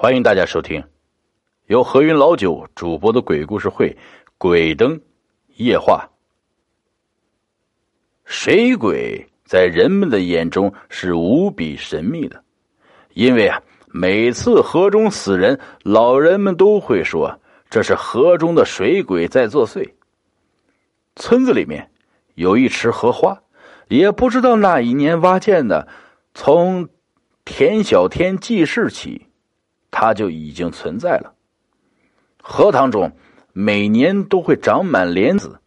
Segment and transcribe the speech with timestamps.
[0.00, 0.84] 欢迎大家收听
[1.66, 3.90] 由何云老九主播的鬼故事会
[4.38, 5.00] 《鬼灯
[5.56, 6.08] 夜话》。
[8.24, 12.44] 水鬼在人们的眼中是无比神秘的，
[13.14, 19.94] 因为啊，每次河中死人，老人们都会说这是河中的水鬼在作祟。
[21.16, 21.90] 村子里面
[22.36, 23.42] 有一池荷花，
[23.88, 25.88] 也不知道哪一年挖建的，
[26.34, 26.88] 从
[27.44, 29.26] 田小天记事起，
[30.00, 31.34] 它就已经存在了。
[32.40, 33.10] 荷塘中
[33.52, 35.58] 每年都会长满莲子。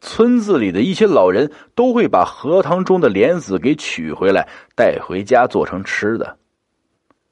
[0.00, 6.36] 村子里的一些老人都会把荷塘中的莲子给取回来，带回家做成吃的。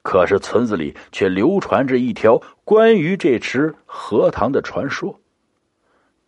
[0.03, 5.19] 可是村子里却流传着一条关于这池荷塘的传说。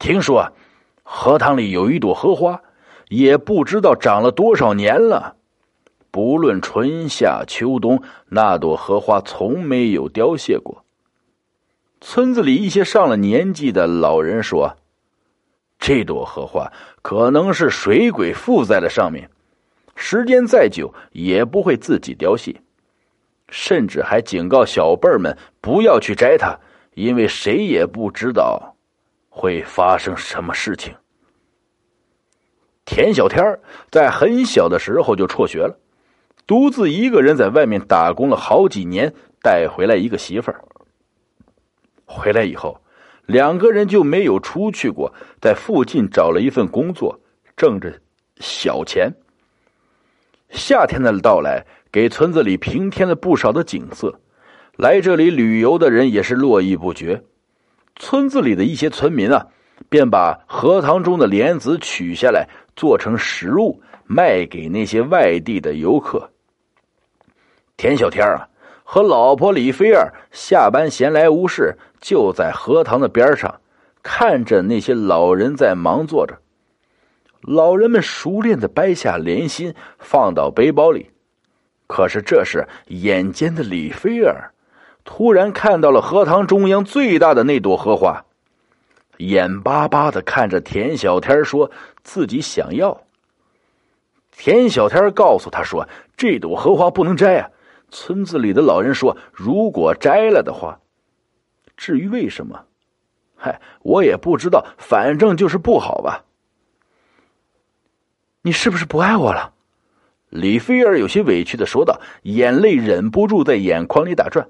[0.01, 0.51] 听说，
[1.05, 2.61] 荷塘里有一朵荷花，
[3.11, 5.37] 也不知道长了多少年了。
[6.11, 10.85] 不论春夏秋冬，那朵荷花从没有凋谢过。
[12.01, 14.77] 村子里一些上了年纪的老人说。
[15.79, 16.71] 这朵荷花
[17.01, 19.31] 可能是水鬼附在了上面，
[19.97, 22.61] 时间再久也不会自己凋谢，
[23.49, 26.59] 甚至还警告小辈们不要去摘它，
[26.93, 28.77] 因为谁也不知道
[29.31, 30.95] 会发生什么事情。
[32.85, 33.59] 田小天
[33.91, 35.80] 在很小的时候就辍学了，
[36.51, 40.61] 独自一个人在外面打工了好几年，带回来一个媳妇儿。
[42.05, 42.77] 回来以后。
[43.25, 47.21] 两个人就没有出去过，在附近找了一份工作，
[47.57, 47.95] 挣着
[48.41, 49.09] 小钱。
[50.49, 54.19] 夏天的到来给村子里平添了不少的景色，
[54.77, 57.23] 来这里旅游的人也是络绎不绝。
[57.95, 59.47] 村子里的一些村民啊，
[59.89, 66.29] 便把荷塘中的莲子取下来做成食物，卖给那些外地的游客。
[67.81, 68.47] 田小天啊。
[68.85, 73.61] 和老婆李菲儿下班闲来无事，就在荷塘的边上，
[74.03, 76.41] 看着那些老人在忙做着。
[77.41, 81.11] 老人们熟练的掰下莲心，放到背包里。
[81.87, 84.51] 可是这时，眼尖的李菲儿
[85.05, 88.25] 突然看到了荷塘中央最大的那朵荷花，
[89.19, 91.71] 眼巴巴的看着田小天，说
[92.03, 93.01] 自己想要。
[94.37, 95.89] 田小天告诉他说
[96.19, 97.49] ：“这朵荷花不能摘啊。”
[97.91, 100.81] 村子里的老人说：“如果摘了的话，
[101.77, 102.65] 至于为什么，
[103.37, 104.65] 嗨，我也不知道。
[104.79, 106.25] 反正就是不好吧。”
[108.43, 109.53] 你是不是不爱我了？
[110.29, 114.49] 李菲儿有些委屈的说道，眼泪忍不住在眼眶里打转。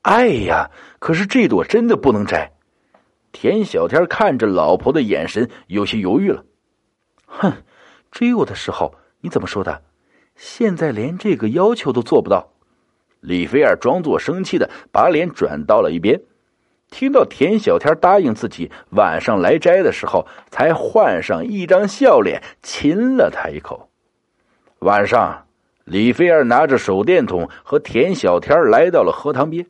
[0.00, 2.52] 爱呀，可是这朵真的不能摘。
[3.30, 6.44] 田小天看着老婆的眼神有些犹豫了。
[7.26, 7.52] 哼，
[8.10, 9.82] 追我的时候你怎么说的？
[10.34, 12.48] 现在连这个要求都做不到。
[13.22, 16.20] 李菲儿装作生气的把脸转到了一边，
[16.90, 23.88] 听到田小天答应自己晚上来摘的时候，才换上一张笑脸亲了他一口。
[24.80, 25.46] 晚上，
[25.84, 29.64] 李菲儿拿着手电筒和田小天来到了荷塘边，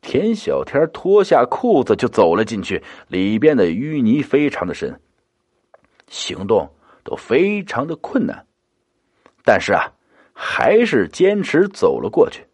[0.00, 5.00] 田小天脱下裤子就走了进去，里边的淤泥非常的深，
[6.08, 6.68] 行动
[7.04, 8.44] 都非常的困难，
[9.44, 9.92] 但是啊，
[10.34, 12.45] 还是坚持走了过去。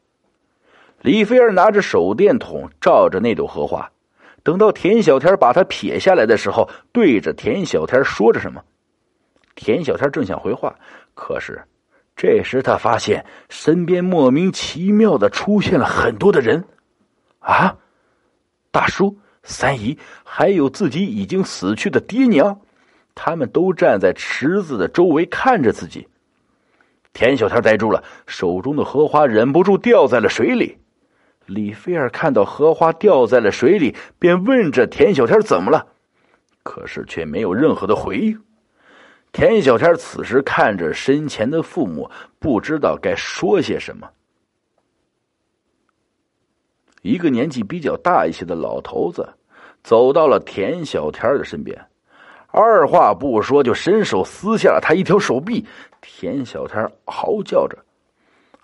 [1.02, 3.90] 李菲儿拿着手电筒照着那朵荷花，
[4.44, 8.62] 等到田小天把它撇下来的时候，对着田小天说着什么。
[9.56, 10.76] 田小天正想回话，
[11.14, 11.60] 可是
[12.14, 16.64] 这时他发现身边莫名其妙的出现了很多的人，
[17.41, 17.76] 啊，
[18.70, 22.60] 大叔、三姨，还有自己已经死去的爹娘，
[23.16, 26.06] 他们都站在池子的周围看着自己。
[27.12, 30.78] 田小天呆住了，手中的荷花忍不住掉在了水里。
[31.47, 35.86] 李菲儿看到荷花掉在了水里，便问着田小天怎么了，
[36.62, 38.41] 可是却没有任何的回应。
[39.32, 44.08] 田小天此时看着身前的父母，不知道该说些什么。
[47.03, 49.28] 一个年纪比较大一些的老头子
[49.83, 51.77] 走到了田小天的身边，
[52.48, 55.66] 二话不说就伸手撕下了他一条手臂。
[56.00, 57.77] 田小天嚎叫着。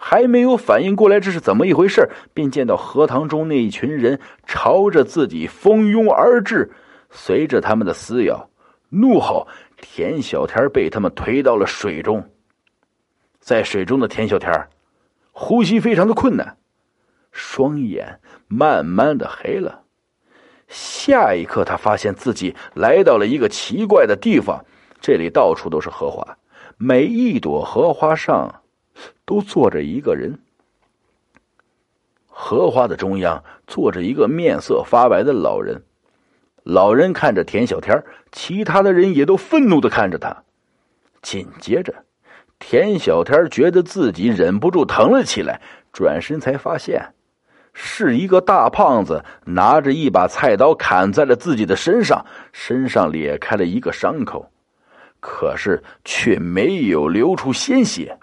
[0.00, 6.70] 还没有反应过来这是怎么一回事，便见到荷塘中那一群人朝着自己蜂拥而至。
[7.10, 8.48] 随着他们的撕咬、
[8.90, 9.48] 怒吼，
[9.80, 12.30] 田小天被他们推到了水中。
[13.40, 14.68] 在水中的田小天
[15.32, 16.58] 呼吸非常的困难，
[17.32, 19.82] 双眼慢慢的黑了。
[20.68, 24.64] 下一刻，他发现自己来到了一个奇怪的地方，
[25.00, 26.36] 这里到处都是荷花，
[26.76, 28.62] 每一朵荷花上。
[29.24, 30.38] 都坐着一个人。
[32.26, 35.82] 荷花的中央坐着一个面色发白的老人。
[36.62, 40.44] 老人看着田小天，其他的人也都愤怒的看着他。
[41.22, 42.04] 紧接着，
[42.58, 45.60] 田小天觉得自己忍不住疼了起来，
[45.92, 47.14] 转身才发现，
[47.72, 54.50] 是一个大胖子拿着一把菜刀砍在了自己的身上，身上裂开了一个伤口，
[55.20, 58.18] 可是却没有流出鲜血。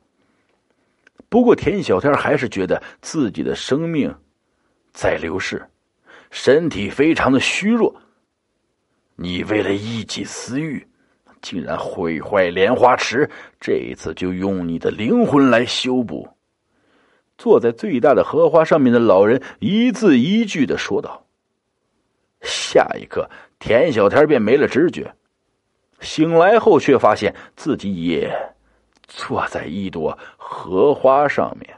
[1.36, 4.16] 不过，田小天还是觉得自己的生命
[4.94, 5.62] 在流逝，
[6.32, 7.94] 身体非常的虚弱。
[9.18, 10.88] 你为了一己私欲，
[11.42, 13.30] 竟然毁坏莲花池，
[13.60, 16.26] 这一次就用你的灵魂来修补。
[17.38, 21.28] 坐在最大的荷花上面的老人一字一句的说道。
[22.40, 23.30] 下一刻，
[23.60, 25.14] 田小天便没了知觉，
[26.00, 28.55] 醒来后却发现自己也。
[29.08, 31.78] 坐在一朵荷花上面。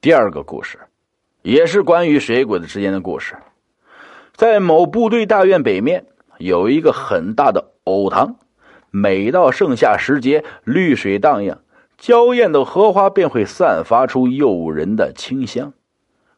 [0.00, 0.78] 第二个故事，
[1.42, 3.36] 也是关于水鬼子之间的故事。
[4.32, 6.06] 在某部队大院北面
[6.38, 8.36] 有一个很大的藕塘，
[8.90, 11.62] 每到盛夏时节，绿水荡漾，
[11.98, 15.74] 娇艳的荷花便会散发出诱人的清香。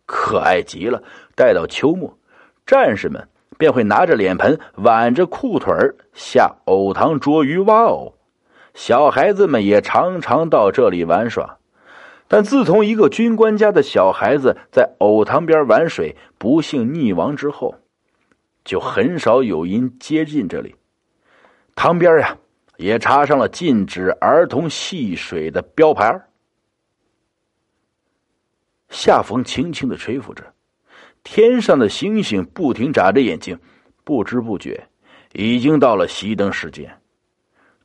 [0.04, 1.04] 可爱极了。
[1.34, 2.18] 待到秋末，
[2.66, 8.14] 战士们便会拿着脸盆，挽着裤腿儿下藕塘捉鱼挖藕。
[8.74, 11.58] 小孩子们也常常到这里玩耍。
[12.28, 17.74] 但自从一个军官家的小孩子在藕塘边玩水，不幸溺亡之后，
[18.64, 20.74] 就很少有人接近这里。
[21.74, 22.38] 塘边呀，
[22.78, 26.18] 也插上了禁止儿童戏水的标牌。
[28.88, 30.42] 夏风轻轻的吹拂着，
[31.24, 33.58] 天上的星星不停眨着眼睛，
[34.04, 34.88] 不知不觉
[35.32, 36.98] 已经到了熄灯时间。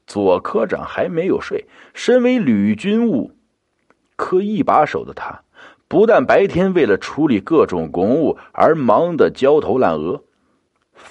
[0.05, 3.31] 左科长还没有睡，身为旅军务
[4.15, 5.41] 科一把手的他，
[5.87, 10.23] 不但白天为了处理各种公务而忙得焦头烂额，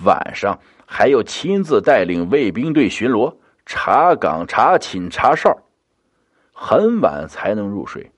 [0.04, 3.36] 晚上还要亲自带领卫兵队巡逻、
[3.66, 5.58] 查岗、查寝、查哨，
[6.52, 8.10] 很晚才能入睡。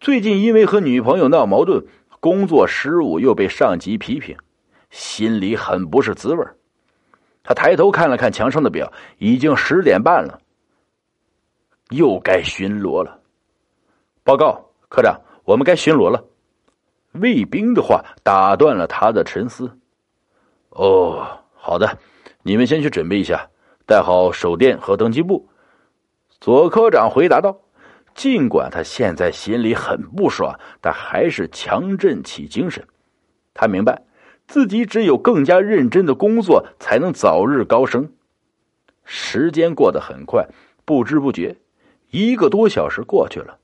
[0.00, 1.84] 最近因为和女朋友闹矛盾，
[2.20, 4.36] 工作失误又被上级批评，
[4.90, 6.44] 心里很不是滋味
[7.42, 10.40] 他抬头看了看墙上的表，已经十点半了，
[11.90, 13.20] 又该巡逻了。
[14.22, 16.24] 报告科长，我们该巡逻了。
[17.12, 19.78] 卫兵的话打断了他的沉思。
[20.70, 21.98] 哦，好的，
[22.42, 23.48] 你们先去准备一下，
[23.86, 25.48] 带好手电和登机簿。
[26.40, 27.58] 左科长回答道。
[28.18, 32.84] 尽管他现在心里很不爽，但还是强振起精神。
[33.54, 34.02] 他明白，
[34.48, 38.10] 自己只有更加认真的工作，才能早日高升。
[39.04, 40.48] 时间过得很快，
[40.84, 41.54] 不知不觉，
[42.10, 43.56] 一个多小时过去了。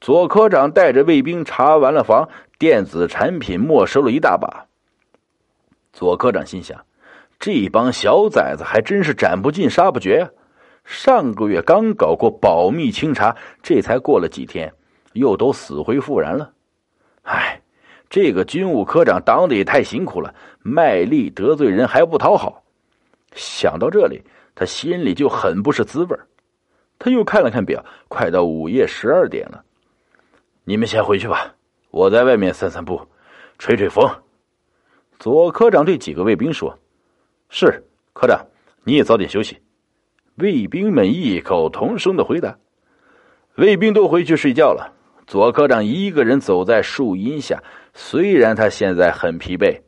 [0.00, 4.66] 左科长带着卫兵查完了房，电子产品没收了一大把。
[5.92, 6.86] 左科长心想：
[7.40, 10.30] 这帮小崽子还真是斩不尽，杀不绝呀！
[10.88, 14.72] 上个月刚搞过保密清查，这才过了几天，
[15.12, 16.50] 又都死灰复燃了。
[17.24, 17.60] 唉，
[18.08, 22.64] 这个军务科长当的也太辛苦了，卖力得罪人还不讨好。
[23.34, 24.22] 想到这里，
[24.54, 26.18] 他心里就很不是滋味
[26.98, 29.62] 他又看了看表，快到午夜十二点了。
[30.64, 31.54] 你们先回去吧，
[31.90, 33.06] 我在外面散散步，
[33.58, 34.10] 吹吹风。
[35.18, 36.78] 左科长对几个卫兵说
[37.50, 38.42] ：“是，科长，
[38.84, 39.58] 你也早点休息。”
[40.38, 42.58] 卫兵们异口同声的回答
[43.56, 44.94] ：“卫兵都回去睡觉了。”
[45.26, 49.80] 左科长一个人走在树荫下，虽然他现在很疲惫、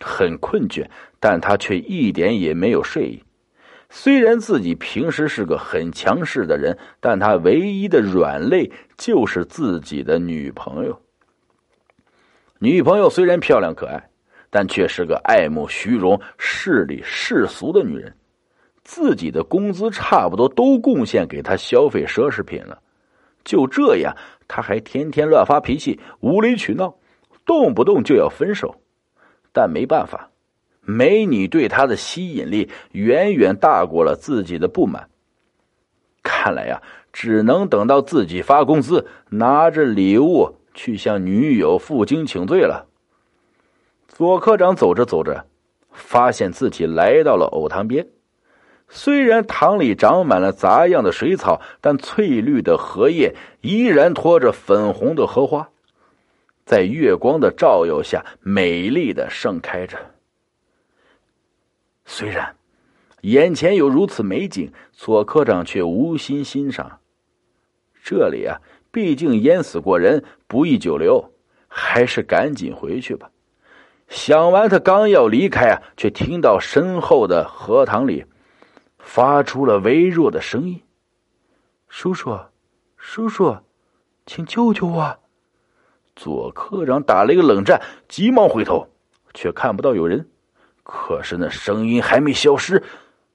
[0.00, 0.86] 很困倦，
[1.20, 3.22] 但他却一点也没有睡意。
[3.90, 11.00] 虽然自己平时是个很强势的人，但他唯一的软肋就是自己的女朋友。
[12.58, 14.10] 女朋友虽然漂亮可爱，
[14.50, 18.14] 但却是个爱慕虚荣、势利世俗的女人。
[18.88, 22.80] 自己的工资差不多都贡献给他消费奢侈品了，
[23.44, 24.16] 就这样，
[24.48, 26.96] 他还天天乱发脾气、无理取闹，
[27.44, 28.74] 动不动就要分手。
[29.52, 30.30] 但没办法，
[30.80, 35.10] 美女对他的吸引力远远大过了自己的不满。
[36.22, 36.80] 看来呀，
[37.12, 42.86] 只能等到自己发工资，拿着礼物去向女友负荆请罪了。
[44.08, 45.44] 左科长走着走着，
[45.92, 48.06] 发现自己来到了藕塘边。
[48.88, 55.68] 虽然塘里长满了杂样的水草，但翠绿的荷叶依然托着粉红的荷花，
[56.64, 59.98] 在月光的照耀下美丽的盛开着。
[62.06, 62.56] 虽然
[63.20, 67.00] 眼前有如此美景，左科长却无心欣赏。
[68.02, 71.30] 这里啊，毕竟淹死过人，不宜久留，
[71.68, 73.30] 还是赶紧回去吧。
[74.08, 78.24] 想完，他刚要离开啊，却听到身后的荷塘里
[79.08, 80.82] 发出了微弱的声音
[81.88, 82.38] ：“叔叔，
[82.98, 83.56] 叔叔，
[84.26, 85.18] 请救救我！”
[86.14, 88.86] 左科长打了一个冷战，急忙回头，
[89.32, 90.28] 却看不到有人。
[90.82, 92.84] 可是那声音还没消失：“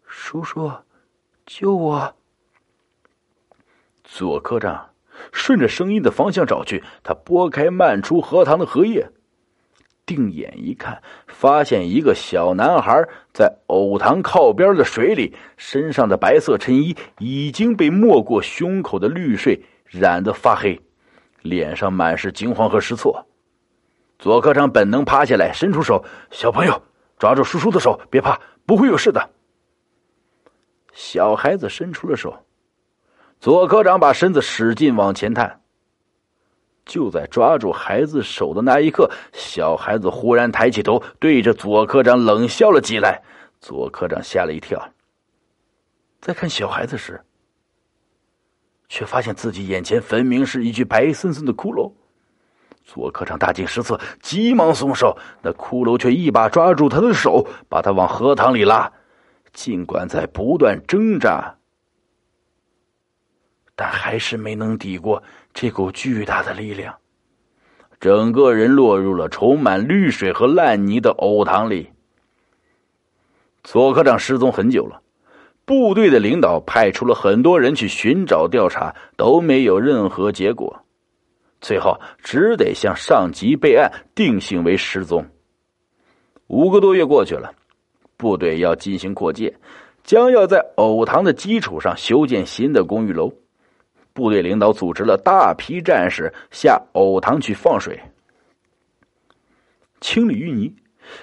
[0.06, 0.72] 叔叔，
[1.48, 2.14] 救我！”
[4.06, 4.92] 左科长
[5.32, 9.12] 顺着声音的方向找去，他拨开漫出荷塘的荷叶。
[10.06, 20.80] 定眼一看，发现一个小男孩在藕塘靠边的水里，身上的白色衬衣已经被没过胸口的绿水染得发黑，
[21.42, 23.26] 脸上满是惊慌和失措。
[24.20, 26.82] 左科长本能趴下来，伸出手：“小朋友，
[27.18, 29.30] 抓住叔叔的手，别怕，不会有事的。”
[30.94, 32.46] 小孩子伸出了手，
[33.40, 35.63] 左科长把身子使劲往前探。
[36.86, 43.22] 就在抓住孩子手的那一刻，小孩子忽然抬起头，对着左科长冷笑了起来。
[43.60, 44.92] 左科长吓了一跳，
[46.20, 47.24] 在看小孩子时，
[48.90, 51.94] 却发现自己眼前分明是一具白森森的骷髅。
[52.84, 58.92] 左科长大惊失色，急忙松手，那骷髅却一把抓住他的手，把他往荷塘里拉。
[59.54, 61.56] 尽管在不断挣扎。
[63.76, 65.24] 但还是没能抵过
[65.54, 66.96] 这股巨大的力量，
[68.00, 71.92] 整个人落入了充满绿水和烂泥的藕塘里。
[73.64, 75.02] 左科长失踪很久了，
[75.64, 80.84] 部队的领导派出了很多人去寻找调查，都没有任何结果，
[81.62, 85.26] 最后只得向上级备案，定性为失踪。
[86.48, 87.54] 五个多月过去了，
[88.18, 89.54] 部队要进行扩建，
[90.04, 93.32] 将要在藕塘的基础上修建新的公寓楼。
[94.14, 98.00] 部队领导组织了大批战士下藕塘去放水、
[100.00, 100.76] 清理淤泥。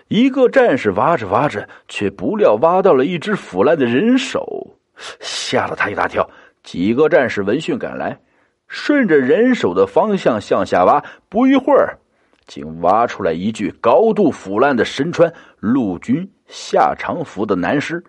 [0.08, 4.76] 一个战士挖着挖着，却不料挖到了一只腐烂的人手，
[5.20, 6.28] 吓了他一大跳。
[6.62, 8.20] 几个战士闻讯赶来，
[8.68, 11.98] 顺着人手的方向向下挖，不一会儿，
[12.46, 18.04] 竟挖出来一具高度腐烂的身穿陆军下长服的男尸。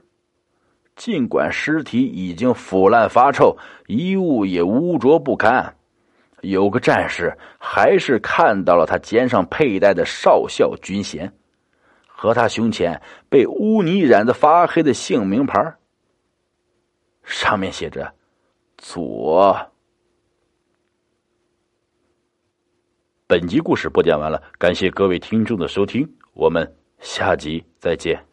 [1.03, 5.75] 尽管尸体已经腐烂发臭，衣物也污浊不堪，
[6.41, 11.33] 有个战士还是看到了他肩上佩戴的少校军衔，
[12.05, 15.73] 和他胸前被污泥染得发黑的姓名牌，
[17.23, 18.13] 上面写着
[18.77, 19.57] “左”。
[23.25, 28.30] 本集故事播讲完了，感谢各位听众的收听，我们下集再见。